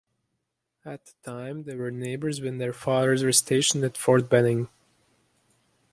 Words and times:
At 0.83 1.05
the 1.05 1.13
time, 1.31 1.65
they 1.65 1.75
were 1.75 1.91
neighbors 1.91 2.41
when 2.41 2.57
their 2.57 2.73
fathers 2.73 3.23
were 3.23 3.31
stationed 3.31 3.83
at 3.83 3.97
Fort 3.99 4.29
Benning. 4.31 4.67